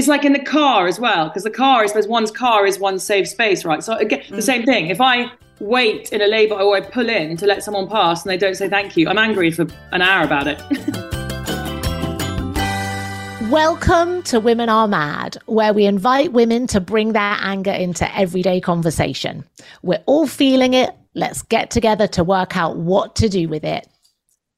[0.00, 2.78] It's like in the car as well, because the car, I suppose one's car is
[2.78, 3.84] one safe space, right?
[3.84, 4.42] So again, the mm.
[4.42, 4.86] same thing.
[4.86, 8.30] If I wait in a lay-by or I pull in to let someone pass and
[8.30, 10.58] they don't say thank you, I'm angry for an hour about it.
[13.50, 18.58] Welcome to Women Are Mad, where we invite women to bring their anger into everyday
[18.58, 19.44] conversation.
[19.82, 20.96] We're all feeling it.
[21.14, 23.86] Let's get together to work out what to do with it.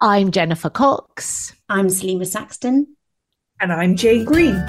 [0.00, 1.52] I'm Jennifer Cox.
[1.68, 2.86] I'm Salima Saxton.
[3.58, 4.64] And I'm Jane Green.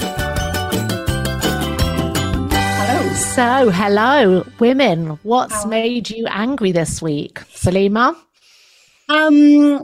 [3.34, 5.18] So, hello, women.
[5.24, 7.40] What's made you angry this week?
[7.50, 8.16] Salima?
[9.10, 9.82] Um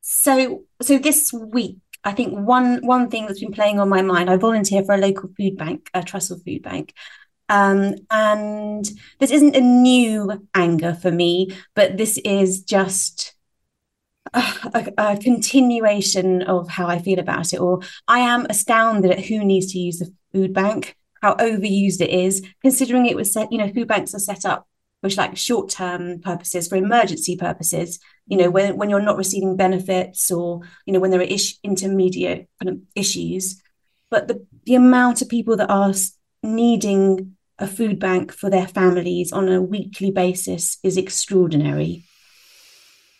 [0.00, 4.30] so so this week I think one one thing that's been playing on my mind,
[4.30, 6.94] I volunteer for a local food bank, a Trussell food bank.
[7.48, 13.34] Um, and this isn't a new anger for me, but this is just
[14.32, 17.58] a, a continuation of how I feel about it.
[17.58, 22.10] Or I am astounded at who needs to use the food bank, how overused it
[22.10, 24.66] is, considering it was set, you know, food banks are set up
[25.00, 27.98] which like short term purposes for emergency purposes.
[28.26, 31.58] You know when, when you're not receiving benefits or you know when there are ish,
[31.62, 33.62] intermediate kind of issues.
[34.10, 35.92] But the, the amount of people that are
[36.42, 42.04] needing a food bank for their families on a weekly basis is extraordinary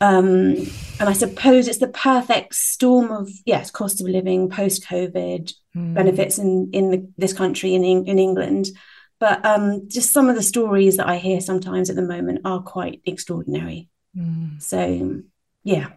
[0.04, 0.56] um,
[1.00, 5.94] and I suppose it's the perfect storm of yes, cost of living, post COVID mm.
[5.94, 8.66] benefits in in the, this country in in England,
[9.18, 12.62] but um, just some of the stories that I hear sometimes at the moment are
[12.62, 13.88] quite extraordinary.
[14.16, 14.60] Mm.
[14.62, 15.22] So,
[15.62, 15.88] yeah,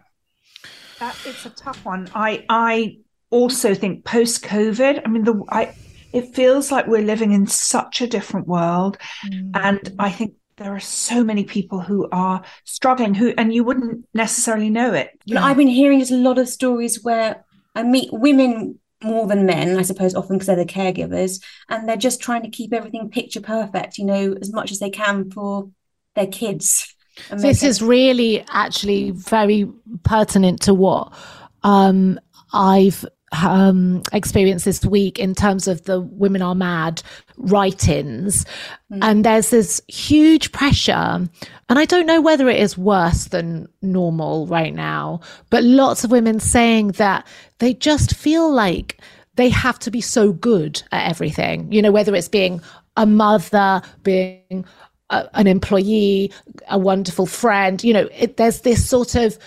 [1.00, 2.08] uh, it's a tough one.
[2.14, 2.98] I I
[3.30, 5.02] also think post COVID.
[5.04, 5.74] I mean, the I
[6.12, 9.50] it feels like we're living in such a different world, mm.
[9.54, 14.06] and I think there are so many people who are struggling who and you wouldn't
[14.12, 15.44] necessarily know it yeah.
[15.44, 19.76] i've been hearing just a lot of stories where i meet women more than men,
[19.76, 23.40] I suppose, often because they're the caregivers, and they're just trying to keep everything picture
[23.40, 25.70] perfect, you know, as much as they can for
[26.14, 26.94] their kids.
[27.30, 29.68] This is really actually very
[30.04, 31.12] pertinent to what
[31.62, 32.18] um,
[32.52, 37.02] I've um, experienced this week in terms of the Women Are Mad
[37.36, 38.44] write ins.
[38.90, 38.98] Mm.
[39.02, 40.92] And there's this huge pressure.
[40.92, 46.10] And I don't know whether it is worse than normal right now, but lots of
[46.10, 47.26] women saying that
[47.58, 49.00] they just feel like
[49.36, 52.60] they have to be so good at everything, you know, whether it's being
[52.96, 54.64] a mother, being
[55.10, 56.32] a, an employee,
[56.68, 59.38] a wonderful friend, you know, it, there's this sort of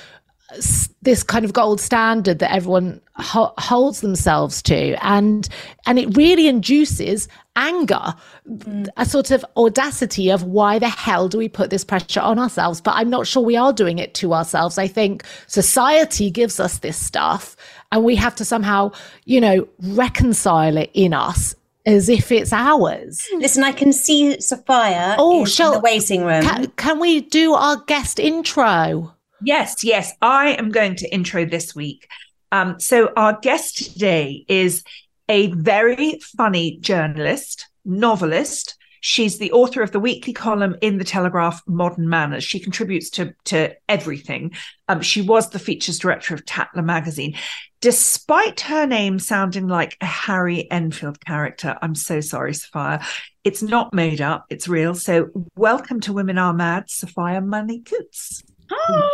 [1.02, 5.48] this kind of gold standard that everyone ho- holds themselves to and
[5.86, 8.14] and it really induces anger
[8.50, 8.88] mm.
[8.98, 12.82] a sort of audacity of why the hell do we put this pressure on ourselves
[12.82, 16.80] but i'm not sure we are doing it to ourselves i think society gives us
[16.80, 17.56] this stuff
[17.92, 18.92] and we have to somehow
[19.26, 21.56] you know reconcile it in us
[21.86, 23.26] as if it's ours.
[23.38, 26.44] Listen, I can see Sophia oh, in, shall, in the waiting room.
[26.44, 29.16] Can, can we do our guest intro?
[29.44, 30.14] Yes, yes.
[30.22, 32.08] I am going to intro this week.
[32.52, 34.84] Um, so, our guest today is
[35.30, 38.76] a very funny journalist, novelist.
[39.04, 42.44] She's the author of the weekly column in the Telegraph, Modern Manners.
[42.44, 44.52] She contributes to, to everything.
[44.88, 47.36] Um, she was the features director of Tatler magazine.
[47.80, 53.04] Despite her name sounding like a Harry Enfield character, I'm so sorry, Sophia.
[53.44, 54.94] It's not made up, it's real.
[54.94, 58.44] So, welcome to Women Are Mad, Sophia Money Coutts.
[58.70, 59.11] Hi.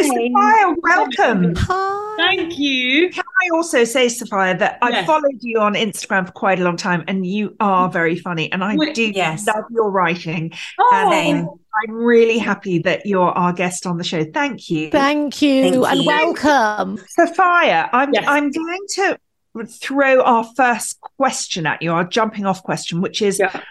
[0.00, 0.76] Hello, Sophia.
[0.82, 1.54] Welcome.
[1.56, 2.16] Hi.
[2.16, 3.10] Thank you.
[3.10, 6.76] Can I also say, Sophia, that I followed you on Instagram for quite a long
[6.76, 7.92] time and you are mm-hmm.
[7.92, 8.50] very funny.
[8.52, 9.46] And I do yes.
[9.46, 10.52] love your writing.
[10.78, 11.10] Oh.
[11.12, 11.48] And
[11.82, 14.24] I'm really happy that you're our guest on the show.
[14.24, 14.90] Thank you.
[14.90, 15.62] Thank you.
[15.62, 16.06] Thank and you.
[16.06, 16.98] welcome.
[17.08, 18.24] Sophia, I'm, yes.
[18.26, 19.18] I'm going to
[19.66, 23.38] throw our first question at you, our jumping off question, which is.
[23.38, 23.62] Yeah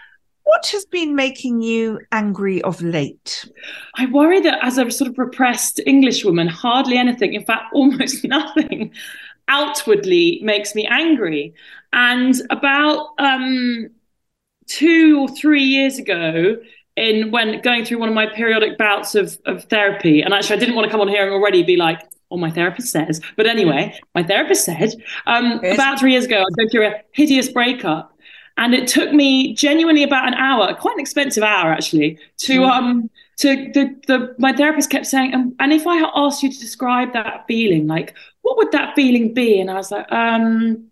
[0.47, 3.49] what has been making you angry of late?
[3.97, 8.91] I worry that as a sort of repressed Englishwoman, hardly anything, in fact, almost nothing
[9.49, 11.53] outwardly makes me angry.
[11.91, 13.89] And about um,
[14.67, 16.57] two or three years ago,
[16.95, 20.59] in when going through one of my periodic bouts of, of therapy, and actually I
[20.59, 22.01] didn't want to come on here and already be like,
[22.31, 23.21] oh, my therapist says.
[23.35, 24.93] But anyway, my therapist said
[25.27, 28.16] um, about three years ago, I was going through a hideous breakup
[28.57, 32.69] and it took me genuinely about an hour, quite an expensive hour actually, to mm.
[32.69, 36.59] um to the the my therapist kept saying, and, and if I asked you to
[36.59, 39.59] describe that feeling, like what would that feeling be?
[39.59, 40.87] And I was like, um,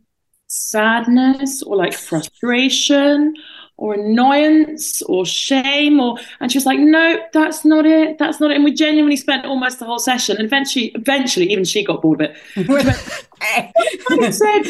[0.48, 3.34] sadness or like frustration
[3.78, 8.52] or annoyance or shame or and she was like no that's not it that's not
[8.52, 12.02] it and we genuinely spent almost the whole session and eventually eventually even she got
[12.02, 14.64] bored of it said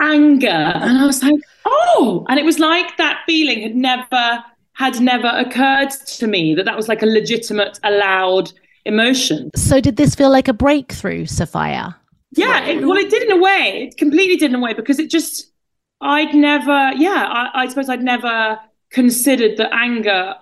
[0.00, 0.48] anger.
[0.48, 2.24] And I was like oh.
[2.28, 6.76] And it was like that feeling had never had never occurred to me that that
[6.76, 8.52] was like a legitimate allowed
[8.84, 9.50] emotion.
[9.56, 11.96] So did this feel like a breakthrough sophia?
[12.32, 13.88] Yeah it, well it did in a way.
[13.88, 15.52] It completely did in a way because it just
[16.00, 18.58] I'd never, yeah, I, I suppose I'd never
[18.90, 20.34] considered the anger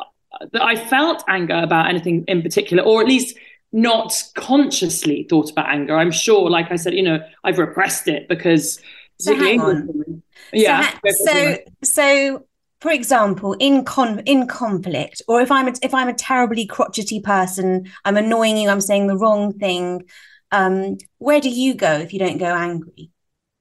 [0.52, 3.36] that I felt anger about anything in particular, or at least
[3.72, 5.96] not consciously thought about anger.
[5.96, 8.80] I'm sure, like I said, you know, I've repressed it because
[9.18, 10.22] so hang on.
[10.52, 10.90] Yeah.
[11.08, 12.46] So, so, so
[12.80, 17.20] for example, in con in conflict, or if I'm a, if I'm a terribly crotchety
[17.20, 20.04] person, I'm annoying you, I'm saying the wrong thing.
[20.52, 23.10] Um, where do you go if you don't go angry?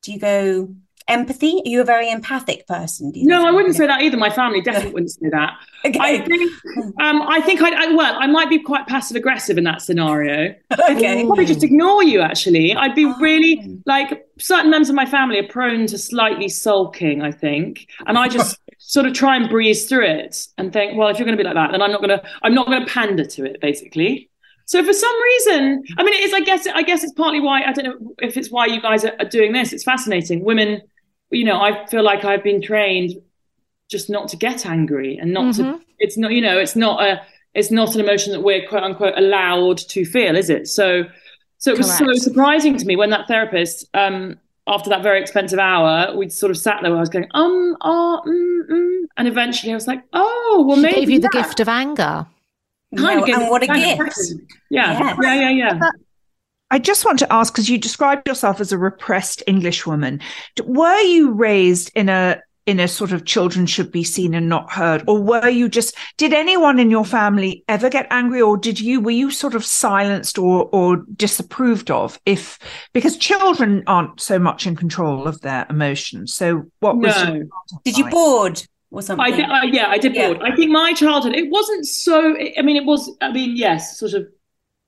[0.04, 0.76] Do you go
[1.08, 1.62] empathy?
[1.66, 3.12] Are you a very empathic person?
[3.16, 4.18] no, I wouldn't say that either.
[4.18, 5.54] My family definitely wouldn't say that.
[5.86, 6.00] Okay.
[6.02, 6.52] I think,
[7.00, 10.56] um, I think I, I, well, I might be quite passive aggressive in that scenario.
[10.74, 11.20] okay.
[11.20, 12.22] I'd probably just ignore you.
[12.22, 13.78] Actually, I'd be really oh.
[13.86, 17.22] like certain members of my family are prone to slightly sulking.
[17.22, 21.10] I think, and I just sort of try and breeze through it and think, well,
[21.10, 22.84] if you're going to be like that, then I'm not going to, I'm not going
[22.84, 23.62] to pander to it.
[23.62, 24.32] Basically.
[24.66, 26.34] So for some reason, I mean, it is.
[26.34, 26.66] I guess.
[26.66, 29.30] I guess it's partly why I don't know if it's why you guys are, are
[29.30, 29.72] doing this.
[29.72, 30.44] It's fascinating.
[30.44, 30.82] Women
[31.36, 33.14] you know, I feel like I've been trained
[33.90, 35.78] just not to get angry and not mm-hmm.
[35.78, 35.82] to.
[36.00, 37.22] It's not, you know, it's not a,
[37.54, 40.68] it's not an emotion that we're quote unquote allowed to feel, is it?
[40.68, 41.06] So,
[41.58, 42.18] so it was Correct.
[42.18, 44.38] so surprising to me when that therapist, um,
[44.68, 46.96] after that very expensive hour, we sort of sat there.
[46.96, 50.82] I was going, um, ah, mm, mm, and eventually I was like, oh, well, she
[50.82, 52.26] maybe gave you the gift of anger.
[52.96, 54.20] Kind no, and what a gift!
[54.70, 55.18] Yeah, yes.
[55.22, 55.80] yeah, yeah, yeah.
[56.72, 60.20] I just want to ask because you described yourself as a repressed English woman.
[60.64, 64.72] Were you raised in a in a sort of children should be seen and not
[64.72, 68.80] heard or were you just did anyone in your family ever get angry or did
[68.80, 72.58] you were you sort of silenced or or disapproved of if
[72.92, 77.44] because children aren't so much in control of their emotions so what was no.
[77.84, 80.28] did you bored or something I, uh, yeah I did yeah.
[80.28, 84.00] bored I think my childhood it wasn't so I mean it was I mean yes
[84.00, 84.26] sort of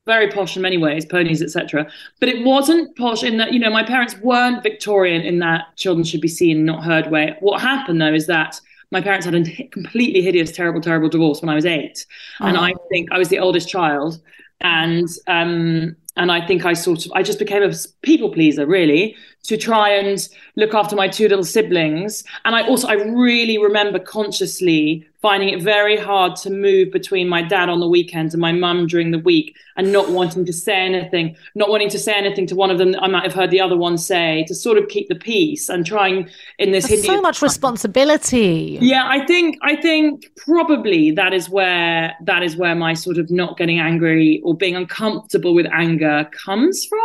[0.07, 1.87] very posh in many ways, ponies, etc.
[2.19, 6.03] But it wasn't posh in that, you know, my parents weren't Victorian in that children
[6.03, 7.35] should be seen, not heard way.
[7.41, 8.59] What happened though is that
[8.91, 12.07] my parents had a completely hideous, terrible, terrible divorce when I was eight.
[12.41, 12.47] Oh.
[12.47, 14.19] And I think I was the oldest child.
[14.61, 19.15] And um, and I think I sort of I just became a people pleaser really
[19.43, 20.27] to try and
[20.57, 22.23] look after my two little siblings.
[22.43, 27.41] And I also I really remember consciously finding it very hard to move between my
[27.41, 30.75] dad on the weekends and my mum during the week and not wanting to say
[30.75, 33.59] anything not wanting to say anything to one of them I might have heard the
[33.59, 36.29] other one say to sort of keep the peace and trying
[36.59, 38.77] in this so much responsibility.
[38.79, 43.31] Yeah I think I think probably that is where that is where my sort of
[43.31, 46.99] not getting angry or being uncomfortable with anger anger comes from.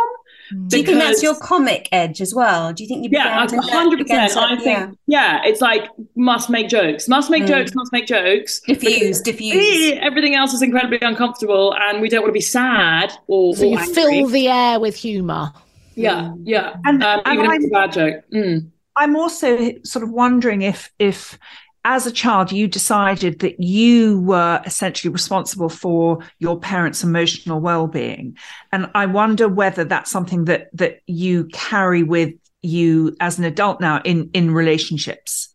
[0.67, 2.73] Do you think that's your comic edge as well?
[2.73, 4.37] Do you think you yeah, hundred percent.
[4.37, 5.39] I think yeah.
[5.41, 5.41] yeah.
[5.45, 7.47] it's like must make jokes, must make mm.
[7.47, 8.59] jokes, must make jokes.
[8.59, 9.97] Diffuse, diffuse.
[10.01, 13.55] Everything else is incredibly uncomfortable, and we don't want to be sad or.
[13.55, 13.93] So or you angry.
[13.93, 15.53] fill the air with humour.
[15.95, 16.41] Yeah, mm.
[16.43, 18.23] yeah, and, um, and even I'm, if it's a bad joke.
[18.33, 18.69] Mm.
[18.95, 21.39] I'm also sort of wondering if if
[21.85, 28.37] as a child, you decided that you were essentially responsible for your parents' emotional well-being,
[28.71, 33.81] and I wonder whether that's something that that you carry with you as an adult
[33.81, 35.52] now in in relationships.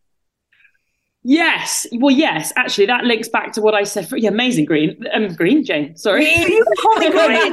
[1.28, 1.86] Yes.
[1.92, 2.54] Well, yes.
[2.56, 4.08] Actually, that links back to what I said.
[4.08, 5.04] For, yeah, amazing green.
[5.12, 5.94] Um, green, Jane.
[5.94, 6.24] Sorry.
[6.24, 7.52] you call me green.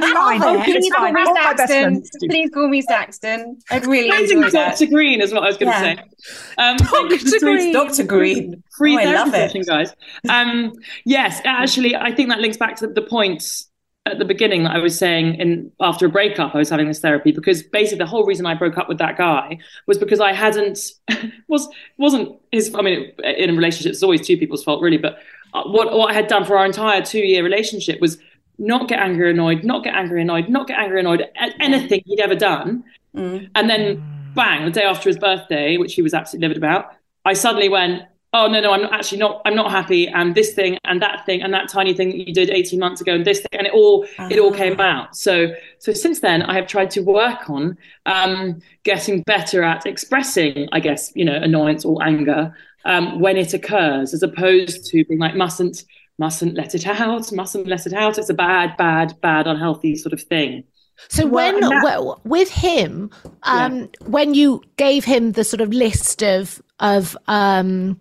[0.64, 2.02] Please call me Saxton.
[2.20, 3.58] Please call me Saxton.
[3.70, 4.78] I'd really amazing enjoy that.
[4.78, 4.90] Dr.
[4.90, 5.96] Green is what I was going to yeah.
[5.96, 6.54] say.
[6.56, 7.38] Um, Dr.
[7.38, 7.72] Green.
[7.74, 8.04] Dr.
[8.04, 8.62] Green.
[8.78, 9.66] Free oh, I love it.
[9.66, 9.94] guys.
[10.26, 10.72] Um,
[11.04, 13.68] yes, actually, I think that links back to the, the points
[14.06, 17.00] at the beginning that I was saying in after a breakup I was having this
[17.00, 20.32] therapy because basically the whole reason I broke up with that guy was because I
[20.32, 20.78] hadn't
[21.48, 25.18] was wasn't his I mean in a relationship it's always two people's fault really but
[25.54, 28.18] uh, what what I had done for our entire 2 year relationship was
[28.58, 32.20] not get angry annoyed not get angry annoyed not get angry annoyed at anything he'd
[32.20, 32.84] ever done
[33.14, 33.48] mm.
[33.54, 34.02] and then
[34.34, 36.92] bang the day after his birthday which he was absolutely livid about
[37.24, 38.02] I suddenly went
[38.32, 41.42] oh no no i'm actually not i'm not happy and this thing and that thing
[41.42, 43.72] and that tiny thing that you did 18 months ago and this thing and it
[43.72, 44.28] all uh-huh.
[44.30, 44.74] it all came ah.
[44.74, 49.86] about so so since then i have tried to work on um, getting better at
[49.86, 52.54] expressing i guess you know annoyance or anger
[52.86, 55.84] um, when it occurs, as opposed to being like mustn't
[56.18, 58.16] mustn't let it out, mustn't let it out.
[58.16, 60.64] It's a bad, bad, bad, unhealthy sort of thing.
[61.08, 63.10] So well, when that, well, with him,
[63.42, 63.86] um, yeah.
[64.06, 67.98] when you gave him the sort of list of of um,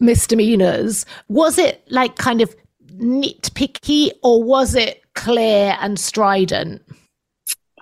[0.00, 2.54] misdemeanors, was it like kind of
[2.98, 6.82] nitpicky or was it clear and strident?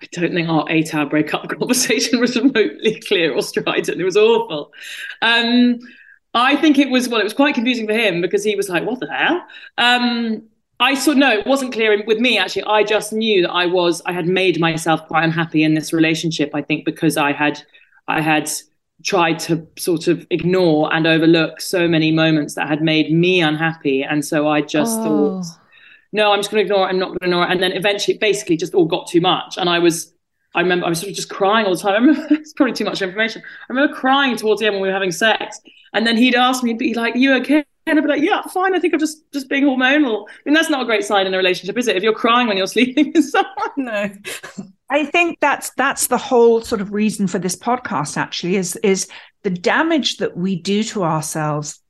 [0.03, 4.01] I don't think our eight hour breakup conversation was remotely clear or strident.
[4.01, 4.73] It was awful.
[5.23, 5.79] Um,
[6.35, 8.85] I think it was, well, it was quite confusing for him because he was like,
[8.85, 9.43] what the hell?
[9.79, 10.43] Um,
[10.81, 12.65] I saw, no, it wasn't clear with me actually.
[12.65, 16.51] I just knew that I was, I had made myself quite unhappy in this relationship,
[16.53, 17.63] I think, because I had,
[18.09, 18.51] I had,
[19.05, 24.03] tried to sort of ignore and overlook so many moments that had made me unhappy.
[24.03, 25.43] And so I just oh.
[25.43, 25.47] thought,
[26.13, 26.91] no, I'm just going to ignore it.
[26.91, 27.51] I'm not going to ignore it.
[27.51, 29.59] And then eventually, basically, just all got too much.
[29.59, 30.13] And I was,
[30.55, 31.95] I remember I was sort of just crying all the time.
[31.95, 33.43] I remember it's probably too much information.
[33.45, 35.61] I remember crying towards the end when we were having sex.
[35.93, 37.65] And then he'd ask me, he'd be like, you okay?
[37.87, 38.75] And I'd be like, yeah, fine.
[38.75, 40.27] I think I'm just just being hormonal.
[40.27, 41.97] I mean, that's not a great sign in a relationship, is it?
[41.97, 43.71] If you're crying when you're sleeping with someone.
[43.77, 44.11] No.
[44.91, 49.09] I think that's that's the whole sort of reason for this podcast actually is is
[49.43, 51.81] the damage that we do to ourselves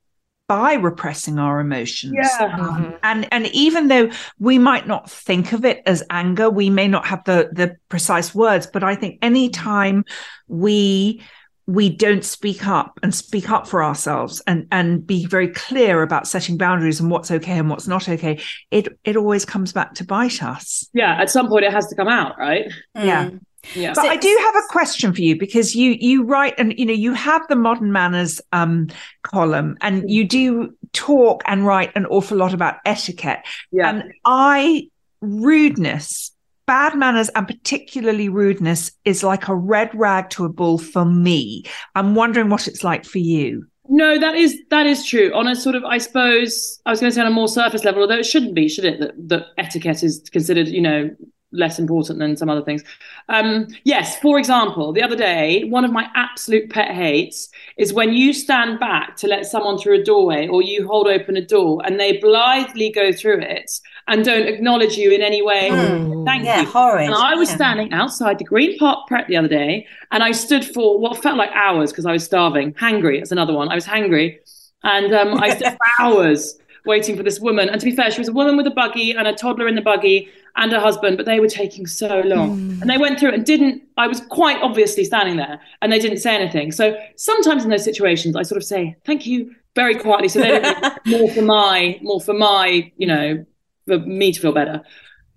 [0.47, 2.13] by repressing our emotions.
[2.15, 2.57] Yeah.
[2.57, 2.91] Mm-hmm.
[3.03, 7.05] And and even though we might not think of it as anger, we may not
[7.07, 10.05] have the the precise words, but I think anytime
[10.47, 11.21] we
[11.67, 16.27] we don't speak up and speak up for ourselves and and be very clear about
[16.27, 18.39] setting boundaries and what's okay and what's not okay
[18.71, 21.95] it it always comes back to bite us yeah at some point it has to
[21.95, 23.39] come out right yeah mm.
[23.73, 23.93] Yeah.
[23.95, 26.93] But I do have a question for you because you you write and you know
[26.93, 28.89] you have the modern manners um,
[29.23, 33.39] column and you do talk and write an awful lot about etiquette.
[33.71, 33.89] Yeah.
[33.89, 34.89] And I
[35.21, 36.31] rudeness
[36.65, 41.63] bad manners and particularly rudeness is like a red rag to a bull for me.
[41.95, 43.67] I'm wondering what it's like for you.
[43.87, 45.31] No, that is that is true.
[45.35, 47.83] On a sort of, I suppose, I was going to say on a more surface
[47.83, 48.99] level, although it shouldn't be, should it?
[48.99, 51.11] That, that etiquette is considered, you know,
[51.51, 52.83] less important than some other things.
[53.29, 58.13] Um, yes, for example, the other day, one of my absolute pet hates is when
[58.13, 61.81] you stand back to let someone through a doorway or you hold open a door
[61.85, 65.69] and they blithely go through it and don't acknowledge you in any way.
[65.71, 66.67] Mm, Thank yeah, you.
[66.67, 67.05] Horrid.
[67.05, 67.55] And I was yeah.
[67.55, 71.37] standing outside the Green Park Prep the other day and I stood for what felt
[71.37, 72.73] like hours because I was starving.
[72.73, 73.69] Hangry, that's another one.
[73.69, 74.39] I was hangry.
[74.83, 77.69] And um, I stood for hours waiting for this woman.
[77.69, 79.75] And to be fair, she was a woman with a buggy and a toddler in
[79.75, 82.57] the buggy and her husband, but they were taking so long.
[82.57, 82.81] Mm.
[82.81, 85.99] And they went through it and didn't, I was quite obviously standing there and they
[85.99, 86.71] didn't say anything.
[86.71, 90.29] So sometimes in those situations, I sort of say, thank you very quietly.
[90.29, 93.45] So they don't more for my, more for my, you know,
[93.85, 94.81] for me to feel better.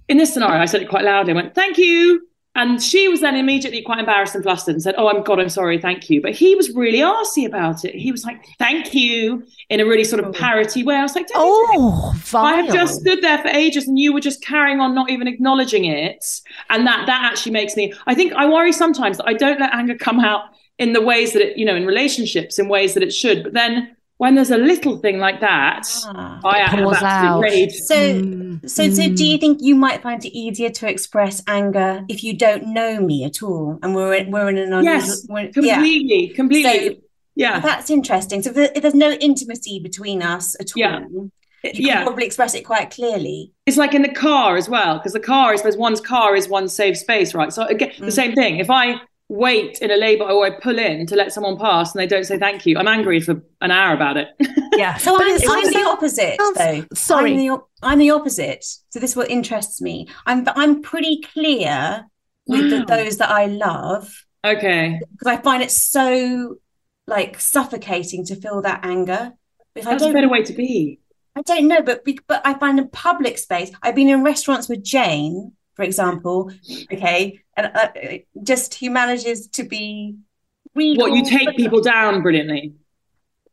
[0.09, 1.33] In this scenario, I said it quite loudly.
[1.33, 2.29] I went, thank you.
[2.55, 5.49] And she was then immediately quite embarrassed and flustered and said, Oh, I'm God, I'm
[5.49, 6.21] sorry, thank you.
[6.21, 7.95] But he was really arsy about it.
[7.95, 10.33] He was like, Thank you, in a really sort of oh.
[10.33, 10.97] parity way.
[10.97, 14.43] I was like, Oh, I have just stood there for ages and you were just
[14.43, 16.25] carrying on, not even acknowledging it.
[16.71, 19.73] And that that actually makes me, I think I worry sometimes that I don't let
[19.73, 20.47] anger come out
[20.79, 23.45] in the ways that it, you know, in relationships, in ways that it should.
[23.45, 27.73] But then when there's a little thing like that, ah, I have absolute rage.
[27.73, 28.69] So, mm.
[28.69, 32.37] so, so, do you think you might find it easier to express anger if you
[32.37, 36.37] don't know me at all, and we're in, we're in an yes, completely, yeah.
[36.37, 37.01] completely, so,
[37.37, 37.61] yeah.
[37.61, 38.43] That's interesting.
[38.43, 40.81] So, if there's no intimacy between us at all.
[40.81, 41.01] Yeah.
[41.65, 42.03] You can yeah.
[42.05, 43.53] probably express it quite clearly.
[43.67, 46.49] It's like in the car as well, because the car, I suppose, one's car is
[46.49, 47.53] one safe space, right?
[47.53, 48.05] So again, mm.
[48.05, 48.59] the same thing.
[48.59, 51.95] If I wait in a lay-by or oh, I pull in to let someone pass
[51.95, 54.29] and they don't say thank you, I'm angry for an hour about it.
[54.75, 54.97] yeah.
[54.99, 56.85] So I'm, I'm the opposite though.
[56.95, 57.33] Sorry.
[57.33, 58.65] I'm the, I'm the, opposite.
[58.65, 60.09] So this is what interests me.
[60.27, 62.07] I'm I'm pretty clear
[62.47, 62.79] with wow.
[62.79, 64.25] the, those that I love.
[64.45, 65.01] Okay.
[65.11, 66.57] Because I find it so
[67.07, 69.33] like suffocating to feel that anger.
[69.75, 71.01] If That's a better way to be.
[71.37, 73.71] I don't know, but but I find in public space.
[73.83, 76.51] I've been in restaurants with Jane, for example.
[76.93, 77.89] Okay, and uh,
[78.43, 80.17] just he manages to be
[80.75, 81.11] regal.
[81.11, 82.75] What you take people down brilliantly.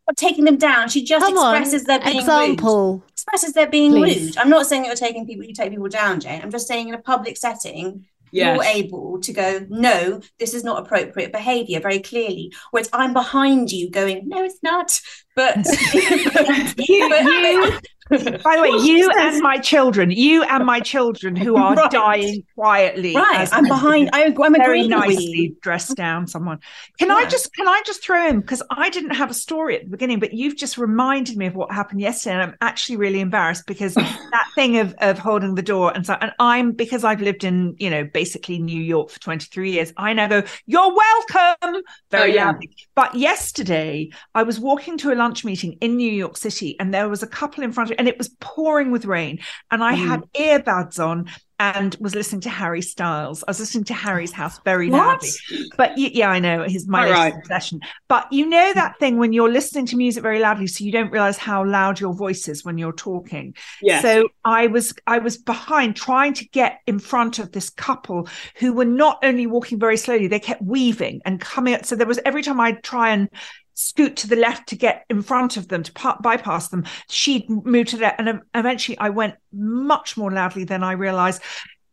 [0.07, 0.89] Not taking them down.
[0.89, 1.87] She just Come expresses on.
[1.87, 2.93] they're being example.
[2.93, 3.11] rude.
[3.11, 4.27] Expresses they're being Please.
[4.27, 4.37] rude.
[4.37, 5.43] I'm not saying you're taking people.
[5.43, 6.41] You take people down, Jane.
[6.43, 8.05] I'm just saying in a public setting.
[8.31, 8.55] Yes.
[8.55, 12.53] You're able to go, no, this is not appropriate behavior very clearly.
[12.71, 14.99] Whereas I'm behind you going, no, it's not.
[15.35, 15.65] But, but,
[16.89, 21.73] you, you, By the way, you and my children, you and my children who are
[21.73, 21.89] right.
[21.89, 23.15] dying quietly.
[23.15, 24.11] Right, I'm behind.
[24.13, 26.27] I, am very nicely dressed down.
[26.27, 26.59] Someone,
[26.99, 27.15] can yeah.
[27.15, 29.89] I just can I just throw in because I didn't have a story at the
[29.89, 33.65] beginning, but you've just reminded me of what happened yesterday, and I'm actually really embarrassed
[33.65, 37.43] because that thing of of holding the door and so and I'm because I've lived
[37.43, 39.93] in you know basically New York for 23 years.
[39.97, 41.81] I now go, "You're welcome,"
[42.11, 42.45] very oh, yeah.
[42.51, 42.69] loudly.
[42.93, 47.09] But yesterday, I was walking to a lunch meeting in New York City, and there
[47.09, 49.39] was a couple in front of and it was pouring with rain.
[49.71, 50.07] And I mm.
[50.07, 53.43] had earbuds on and was listening to Harry Styles.
[53.47, 55.23] I was listening to Harry's house very what?
[55.23, 55.29] loudly.
[55.77, 57.33] But yeah, I know his my right.
[57.33, 57.79] obsession.
[58.09, 61.11] But you know that thing when you're listening to music very loudly, so you don't
[61.11, 63.55] realize how loud your voice is when you're talking.
[63.81, 64.01] Yeah.
[64.01, 68.73] So I was I was behind trying to get in front of this couple who
[68.73, 71.85] were not only walking very slowly, they kept weaving and coming up.
[71.85, 73.29] So there was every time I'd try and
[73.75, 76.85] scoot to the left to get in front of them to pa- bypass them.
[77.09, 81.41] She'd move to that and eventually i went much more loudly than i realized.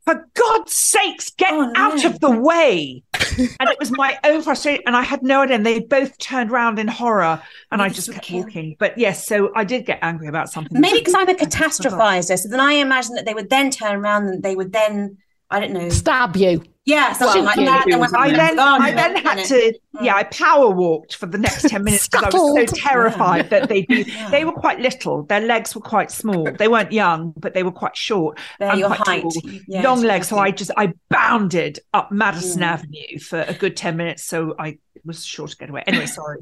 [0.05, 1.73] For god's sakes get oh, no.
[1.77, 3.05] out of the way!
[3.39, 6.51] And it was my own frustration and i had no idea and they both turned
[6.51, 8.77] around in horror and i just kept walking.
[8.79, 10.81] But yes so i did get angry about something.
[10.81, 14.29] Maybe because i'm a catastrophizer so then i imagine that they would then turn around
[14.29, 15.19] and they would then
[15.53, 18.15] i don't know stab you yeah, something well, like that.
[18.17, 22.09] I then, I then had to, yeah, I power walked for the next 10 minutes
[22.09, 23.49] because I was so terrified yeah.
[23.51, 24.31] that they'd be, yeah.
[24.31, 25.23] they were quite little.
[25.23, 26.51] Their legs were quite small.
[26.51, 28.41] They weren't young, but they were quite short.
[28.59, 29.25] They're your height.
[29.69, 30.27] Yeah, long legs.
[30.27, 32.67] So I just, I bounded up Madison mm.
[32.67, 34.25] Avenue for a good 10 minutes.
[34.25, 35.85] So I was sure to get away.
[35.87, 36.39] Anyway, sorry.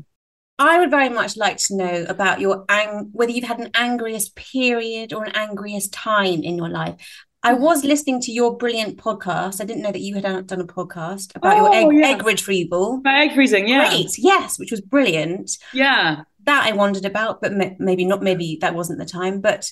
[0.58, 4.34] I would very much like to know about your ang- whether you've had an angriest
[4.36, 6.96] period or an angriest time in your life.
[7.42, 9.60] I was listening to your brilliant podcast.
[9.60, 12.08] I didn't know that you had done a podcast about oh, your egg, yeah.
[12.08, 12.96] egg retrieval.
[12.96, 13.88] About egg freezing, yeah.
[13.88, 15.56] Great, yes, which was brilliant.
[15.72, 16.24] Yeah.
[16.44, 18.22] That I wondered about, but maybe not.
[18.22, 19.40] Maybe that wasn't the time.
[19.40, 19.70] But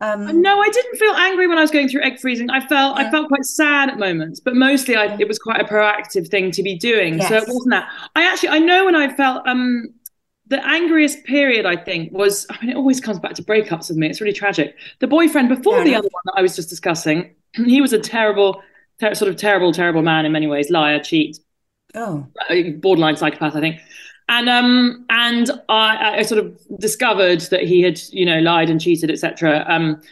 [0.00, 2.50] um, no, I didn't feel angry when I was going through egg freezing.
[2.50, 3.06] I felt yeah.
[3.06, 6.52] I felt quite sad at moments, but mostly I, it was quite a proactive thing
[6.52, 7.18] to be doing.
[7.18, 7.28] Yes.
[7.28, 7.88] So it wasn't that.
[8.14, 9.88] I actually I know when I felt um
[10.48, 13.98] the angriest period, I think, was I mean, it always comes back to breakups with
[13.98, 14.08] me.
[14.08, 14.76] It's really tragic.
[14.98, 17.98] The boyfriend before yeah, the other one that I was just discussing, he was a
[17.98, 18.62] terrible,
[19.00, 21.38] ter- sort of terrible, terrible man in many ways, liar, cheat,
[21.94, 23.80] oh, uh, borderline psychopath, I think.
[24.30, 28.80] And um and I, I sort of discovered that he had you know lied and
[28.80, 29.64] cheated, etc.
[29.66, 30.02] Um,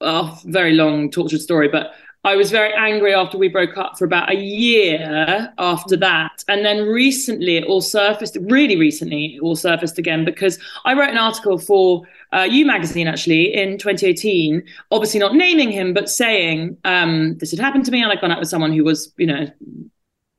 [0.00, 1.92] oh, very long tortured story, but
[2.26, 6.42] I was very angry after we broke up for about a year after that.
[6.48, 11.10] And then recently it all surfaced, really recently it all surfaced again because I wrote
[11.10, 16.76] an article for uh, You Magazine actually in 2018, obviously not naming him, but saying
[16.84, 19.28] um, this had happened to me and I'd gone out with someone who was, you
[19.28, 19.46] know,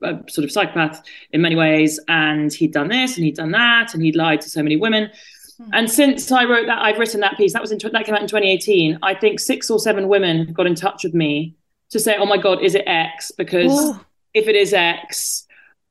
[0.04, 2.02] a sort of psychopath in many ways.
[2.10, 5.10] And he'd done this and he'd done that and he'd lied to so many women.
[5.56, 5.70] Hmm.
[5.72, 7.54] And since I wrote that, I've written that piece.
[7.54, 9.00] That was in that came out in 2018.
[9.04, 11.56] I think six or seven women got in touch with me
[11.90, 13.32] to say, oh my God, is it X?
[13.32, 14.00] Because Ooh.
[14.34, 15.48] if it is X,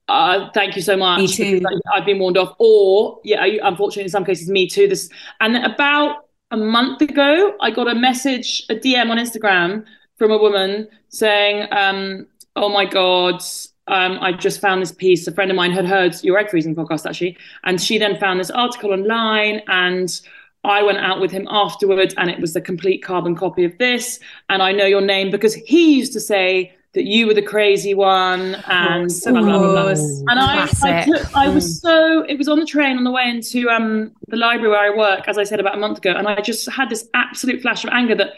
[0.09, 1.19] uh, thank you so much.
[1.19, 1.63] Me too.
[1.93, 2.55] I've been warned off.
[2.59, 4.89] Or, yeah, unfortunately, in some cases, me too.
[4.89, 5.09] This
[5.41, 9.85] And about a month ago, I got a message, a DM on Instagram
[10.17, 13.43] from a woman saying, um, oh my God,
[13.89, 15.27] um, I just found this piece.
[15.27, 17.37] A friend of mine had heard your egg freezing podcast, actually.
[17.65, 20.21] And she then found this article online and
[20.67, 24.19] I went out with him afterwards and it was the complete carbon copy of this.
[24.49, 27.93] And I know your name because he used to say that you were the crazy
[27.93, 32.59] one and blah, blah, blah, and I, I, took, I, was so it was on
[32.59, 35.61] the train on the way into um, the library where I work as I said
[35.61, 38.33] about a month ago and I just had this absolute flash of anger that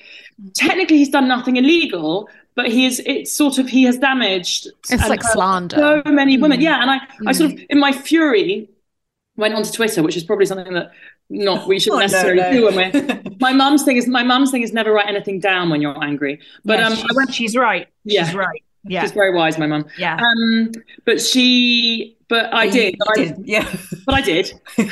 [0.55, 5.09] technically he's done nothing illegal but he is it's sort of he has damaged it's
[5.09, 6.65] like slander so many women mm.
[6.65, 7.29] yeah and I mm.
[7.29, 8.69] I sort of in my fury
[9.37, 10.91] went onto Twitter which is probably something that
[11.31, 12.91] not we shouldn't oh, necessarily no, no.
[12.91, 16.03] do my mum's thing is my mum's thing is never write anything down when you're
[16.03, 16.41] angry.
[16.65, 17.87] But um I went, she's right.
[18.05, 18.25] Yeah.
[18.25, 18.63] she's right.
[18.85, 19.03] Yeah.
[19.03, 19.87] She's very wise my mum.
[19.99, 20.17] Yeah.
[20.17, 20.73] Um
[21.05, 23.47] but she but I did, I, did.
[23.47, 23.75] Yeah.
[24.05, 24.49] But I did.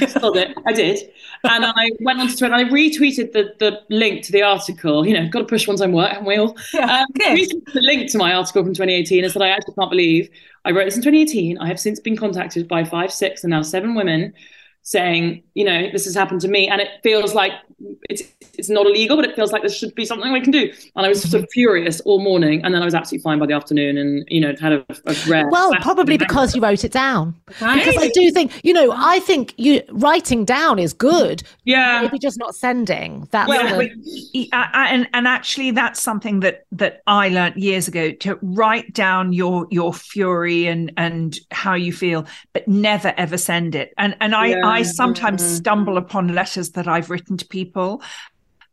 [0.09, 0.57] Sold it.
[0.67, 1.11] I did.
[1.45, 5.07] And I went on to Twitter and I retweeted the the link to the article.
[5.07, 6.57] You know got to push one's own work and we all?
[6.75, 10.29] Yeah, um, the link to my article from 2018 and said I actually can't believe
[10.67, 13.63] I wrote this in 2018 I have since been contacted by five six and now
[13.63, 14.35] seven women
[14.87, 17.51] saying, you know, this has happened to me, and it feels like
[18.09, 18.23] it's
[18.55, 20.73] it's not illegal, but it feels like there should be something we can do.
[20.95, 21.53] And I was sort of mm-hmm.
[21.53, 24.55] furious all morning, and then I was absolutely fine by the afternoon, and you know,
[24.61, 25.49] had a, a rare.
[25.49, 27.35] Well, probably because you wrote it down.
[27.61, 27.85] Right.
[27.85, 31.43] Because I do think, you know, I think you writing down is good.
[31.65, 33.29] Yeah, maybe just not sending.
[33.31, 33.81] That's well,
[34.53, 39.67] and and actually, that's something that that I learned years ago to write down your
[39.71, 43.93] your fury and and how you feel, but never ever send it.
[43.99, 44.47] And and I.
[44.47, 44.61] Yeah.
[44.65, 45.55] I I sometimes mm-hmm.
[45.55, 47.66] stumble upon letters that I've written to people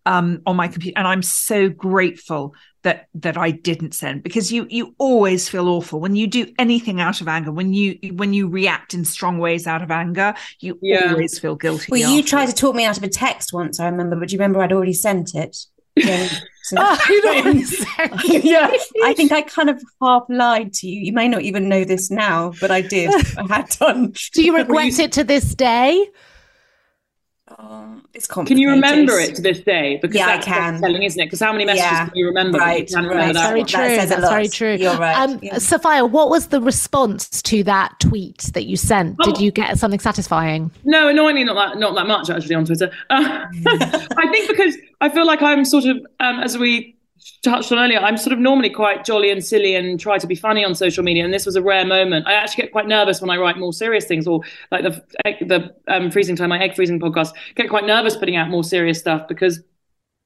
[0.05, 4.67] um, on my computer, and I'm so grateful that that I didn't send because you
[4.69, 8.49] you always feel awful when you do anything out of anger when you when you
[8.49, 11.11] react in strong ways out of anger you yeah.
[11.11, 11.87] always feel guilty.
[11.89, 14.33] Well, you tried to talk me out of a text once, I remember, but do
[14.33, 15.57] you remember I'd already sent it?
[15.95, 16.27] Yeah,
[16.75, 16.97] oh,
[18.25, 18.71] yeah,
[19.03, 21.01] I think I kind of half lied to you.
[21.01, 23.13] You may not even know this now, but I did.
[23.37, 24.15] I had done.
[24.33, 26.03] Do you regret it to this day?
[27.59, 29.97] Um, it's Can you remember it to this day?
[30.01, 30.81] Because yeah, that's I can.
[30.81, 31.25] Telling, isn't it?
[31.25, 32.05] Because how many messages yeah.
[32.07, 32.57] can you remember?
[32.57, 33.33] Right, you remember right.
[33.33, 33.67] That very one?
[33.67, 33.95] true.
[33.95, 34.75] That That's very true.
[34.75, 35.17] You're right.
[35.17, 35.57] Um, yeah.
[35.57, 39.17] Sophia, what was the response to that tweet that you sent?
[39.21, 39.31] Oh.
[39.31, 40.71] Did you get something satisfying?
[40.83, 42.91] No, annoyingly, not that not that much actually on Twitter.
[43.09, 46.95] Uh, I think because I feel like I'm sort of um, as we
[47.43, 50.35] touched on earlier, I'm sort of normally quite jolly and silly and try to be
[50.35, 51.23] funny on social media.
[51.23, 52.27] And this was a rare moment.
[52.27, 55.03] I actually get quite nervous when I write more serious things, or like the
[55.41, 57.33] the um, freezing time, my egg freezing podcast.
[57.55, 59.61] Get quite nervous putting out more serious stuff because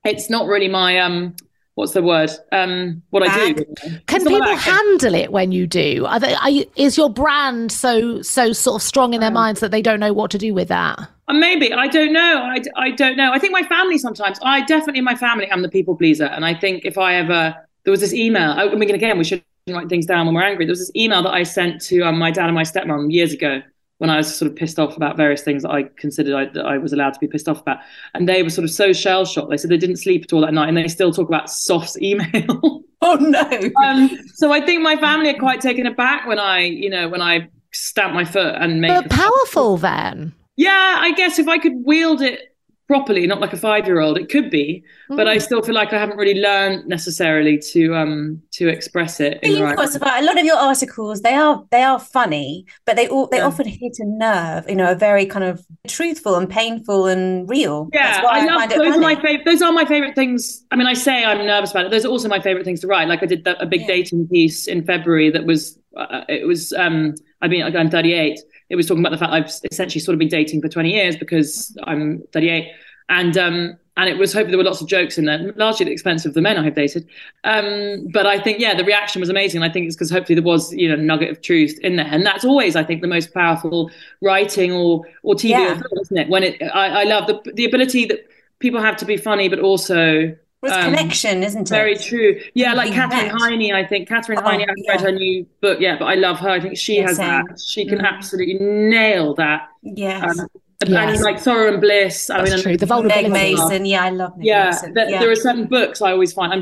[0.05, 1.36] it's not really my um.
[1.75, 2.31] What's the word?
[2.51, 3.63] Um, what I do.
[4.07, 6.07] Can people handle it when you do?
[6.07, 9.60] Are they, are you, is your brand so so sort of strong in their minds
[9.60, 11.07] that they don't know what to do with that?
[11.27, 12.43] Uh, maybe I don't know.
[12.43, 13.31] I, I don't know.
[13.33, 14.39] I think my family sometimes.
[14.41, 17.55] I definitely in my family I'm the people pleaser, and I think if I ever
[17.87, 18.51] there was this email.
[18.51, 20.65] I mean, again, we should write things down when we're angry.
[20.65, 23.31] There was this email that I sent to um, my dad and my stepmom years
[23.31, 23.61] ago
[23.99, 26.65] when I was sort of pissed off about various things that I considered I, that
[26.65, 27.77] I was allowed to be pissed off about,
[28.13, 29.49] and they were sort of so shell shocked.
[29.49, 31.97] They said they didn't sleep at all that night, and they still talk about Soph's
[32.01, 32.83] email.
[33.01, 33.71] oh no!
[33.81, 37.21] um, so I think my family are quite taken aback when I, you know, when
[37.21, 38.91] I stamp my foot and make.
[38.91, 40.33] But powerful then.
[40.58, 42.54] Yeah, I guess if I could wield it
[42.88, 44.84] properly, not like a five year old, it could be.
[45.12, 45.17] Mm.
[45.17, 49.39] But I still feel like I haven't really learned necessarily to um to express it.
[49.43, 53.08] In right about a lot of your articles, they are they are funny, but they
[53.08, 53.46] all they yeah.
[53.46, 54.67] often hit a nerve.
[54.70, 57.89] You know, a very kind of truthful and painful and real.
[57.93, 59.46] Yeah, I, I love those are my favorite.
[59.46, 60.65] Those are my favorite things.
[60.72, 61.91] I mean, I say I'm nervous about it.
[61.91, 63.08] Those are also my favorite things to write.
[63.08, 63.88] Like I did that, a big yeah.
[63.88, 68.75] dating piece in February that was uh, it was um I mean I'm 38 it
[68.75, 71.77] was talking about the fact I've essentially sort of been dating for 20 years because
[71.84, 72.71] I'm 38.
[73.10, 75.88] And um, and it was hoping there were lots of jokes in there, largely at
[75.88, 77.08] the expense of the men I have dated.
[77.43, 79.63] Um, but I think, yeah, the reaction was amazing.
[79.63, 82.06] I think it's because hopefully there was, you know, a nugget of truth in there,
[82.06, 83.89] and that's always, I think, the most powerful
[84.21, 85.71] writing or or TV, yeah.
[85.71, 86.30] or film, isn't it?
[86.30, 89.60] When it, I, I love the the ability that people have to be funny, but
[89.60, 90.36] also
[90.67, 91.69] it's um, connection, isn't it?
[91.69, 92.39] Very true.
[92.53, 94.08] Yeah, like Katherine Heiny, I think.
[94.08, 94.91] Katherine oh, Heiny, I've yeah.
[94.91, 96.49] read her new book yeah, but I love her.
[96.49, 97.27] I think she yeah, has same.
[97.27, 97.60] that.
[97.60, 98.08] She can mm.
[98.08, 99.69] absolutely nail that.
[99.82, 100.39] Yes.
[100.39, 100.47] Um,
[100.86, 101.15] yes.
[101.15, 102.30] And like Sorrow and Bliss.
[102.30, 102.77] I That's mean, true.
[102.77, 103.30] The vulnerability.
[103.30, 103.86] Meg Mason.
[103.86, 104.93] Yeah, I love Meg yeah, Mason.
[104.93, 106.62] There, yeah, there are certain books I always find I'm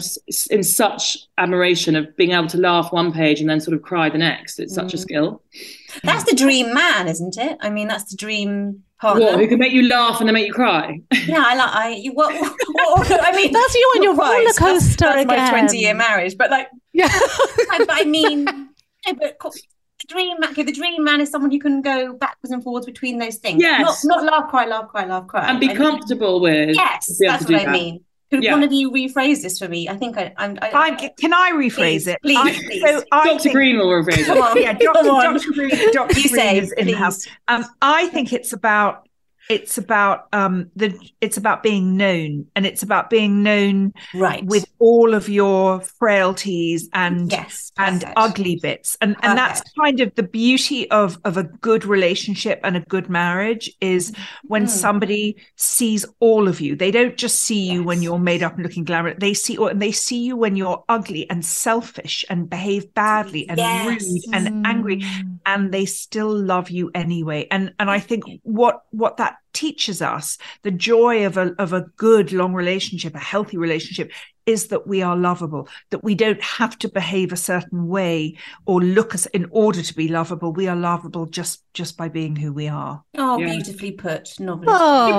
[0.50, 4.10] in such admiration of being able to laugh one page and then sort of cry
[4.10, 4.60] the next.
[4.60, 4.94] It's such mm.
[4.94, 5.42] a skill.
[6.04, 7.58] That's the dream man, isn't it?
[7.60, 9.26] I mean, that's the dream partner.
[9.26, 11.00] What, who can make you laugh and then make you cry?
[11.28, 11.76] Yeah, I like.
[11.76, 15.38] I you, what, what, I mean, that's you on your roller coaster that's, that's again.
[15.38, 17.10] my twenty-year marriage, but like, yeah.
[17.10, 21.60] I, I mean, no, but the dream man, okay, the dream man is someone who
[21.60, 23.62] can go backwards and forwards between those things.
[23.62, 26.76] Yes, not, not laugh, cry, laugh, cry, laugh, cry, and be I comfortable mean, with.
[26.76, 27.72] Yes, that's what I that.
[27.72, 28.05] mean.
[28.32, 28.54] Could yeah.
[28.54, 29.88] one of you rephrase this for me?
[29.88, 30.58] I think I, I'm.
[30.62, 32.22] I, I, can I rephrase please, it?
[32.24, 32.82] Please, I, please.
[32.82, 33.40] So Dr.
[33.40, 34.26] Think, Green will rephrase it.
[34.26, 34.94] Come on, yeah, Dr.
[34.94, 35.34] Come on.
[35.36, 35.52] Dr.
[35.52, 36.20] Green, Dr.
[36.20, 37.28] You Green say, is in the house.
[37.48, 39.08] Um, I think it's about
[39.50, 44.66] it's about um the it's about being known and it's about being known right with
[44.80, 49.30] all of your frailties and yes and ugly bits and perfect.
[49.30, 53.72] and that's kind of the beauty of of a good relationship and a good marriage
[53.82, 54.70] is when mm.
[54.70, 57.86] somebody sees all of you they don't just see you yes.
[57.86, 60.84] when you're made up and looking glamorous they see and they see you when you're
[60.90, 64.04] ugly and selfish and behave badly and yes.
[64.04, 64.62] rude and mm.
[64.66, 65.04] angry
[65.46, 67.48] and they still love you anyway.
[67.52, 71.86] And and i think what what that teaches us the joy of a of a
[71.96, 74.12] good long relationship a healthy relationship
[74.46, 78.82] is that we are lovable that we don't have to behave a certain way or
[78.82, 80.54] look as in order to be lovable.
[80.54, 83.04] We are lovable just just by being who we are.
[83.18, 83.48] Oh yeah.
[83.48, 84.70] beautifully put novelist.
[84.70, 85.16] Oh,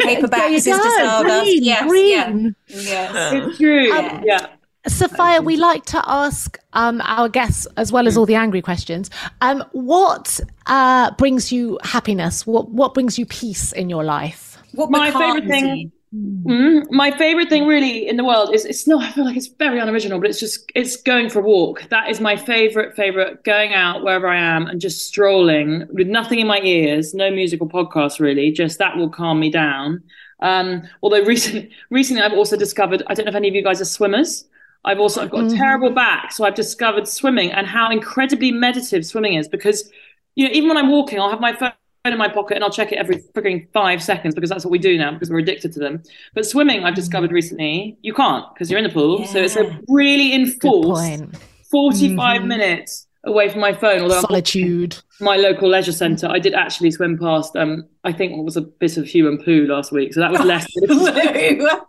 [0.00, 2.56] paperback sister stardust yes green.
[2.68, 3.12] yeah.
[3.12, 3.32] yes.
[3.34, 4.46] It's true um, yeah
[4.86, 9.10] Sophia, we like to ask um, our guests, as well as all the angry questions,
[9.42, 12.46] um, what uh, brings you happiness?
[12.46, 14.56] What what brings you peace in your life?
[14.72, 19.02] What my favorite thing, mm, my favorite thing, really, in the world is it's not.
[19.02, 21.86] I feel like it's very unoriginal, but it's just it's going for a walk.
[21.90, 23.44] That is my favorite, favorite.
[23.44, 27.68] Going out wherever I am and just strolling with nothing in my ears, no musical
[27.68, 28.50] podcast, really.
[28.50, 30.02] Just that will calm me down.
[30.40, 33.02] Um, although recently, recently I've also discovered.
[33.08, 34.46] I don't know if any of you guys are swimmers.
[34.84, 35.54] I've also I've got mm-hmm.
[35.54, 39.90] a terrible back, so I've discovered swimming and how incredibly meditative swimming is because
[40.34, 41.72] you know even when I'm walking, I'll have my phone
[42.04, 44.78] in my pocket and I'll check it every freaking five seconds because that's what we
[44.78, 46.02] do now because we're addicted to them.
[46.34, 49.26] But swimming, I've discovered recently, you can't because you're in the pool.
[49.26, 51.36] So it's a really enforced point.
[51.70, 52.46] 45 Mhm.
[52.46, 54.00] minutes away from my phone.
[54.00, 54.96] Although I'm Solitude.
[55.20, 57.54] my local leisure centre, I did actually swim past.
[57.54, 60.40] Um, I think what was a bit of human poo last week, so that was
[60.40, 60.64] less.
[60.72, 61.84] To the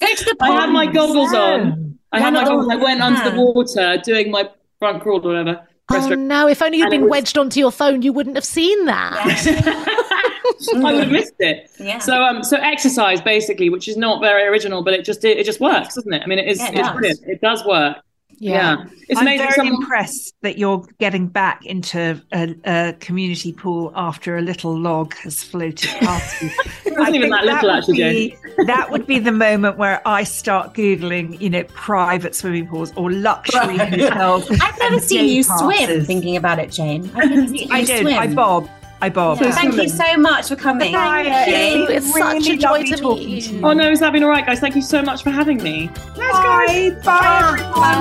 [0.40, 1.98] I had my goggles on.
[2.14, 4.48] I had my I went under the water doing my
[4.78, 5.66] front crawl or whatever.
[5.90, 6.48] Oh no!
[6.48, 9.12] If only you'd And been was- wedged onto your phone, you wouldn't have seen that.
[10.76, 11.70] I would have missed it.
[11.78, 11.98] Yeah.
[11.98, 15.60] So um, so exercise basically, which is not very original, but it just it just
[15.60, 16.22] works, doesn't it?
[16.22, 16.92] I mean, it is Yeah, it it's does.
[16.92, 17.20] brilliant.
[17.26, 17.98] It does work.
[18.38, 19.38] Yeah, it's I'm amazing.
[19.46, 24.76] very Someone, impressed that you're getting back into a, a community pool after a little
[24.78, 26.50] log has floated past you.
[26.84, 30.24] it wasn't even that little, would actually, be, that would be the moment where I
[30.24, 34.50] start googling, you know, private swimming pools or luxury hotels.
[34.60, 35.70] I've never seen day you swim.
[35.70, 36.06] passes.
[36.06, 37.10] Thinking about it, Jane.
[37.14, 38.02] I've never seen you I don't.
[38.02, 38.18] swim.
[38.18, 38.68] I bob.
[39.04, 39.38] I bob.
[39.38, 39.50] Yeah.
[39.52, 40.90] Thank you so much for coming.
[40.94, 41.78] Thank Jane.
[41.80, 41.88] you.
[41.88, 43.56] It's such Really a joy to talking meet to you.
[43.58, 43.66] you.
[43.66, 44.60] Oh no, has that been all right, guys?
[44.60, 45.90] Thank you so much for having me.
[46.16, 47.00] Let's go.
[47.02, 47.52] Bye,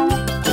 [0.07, 0.52] everyone.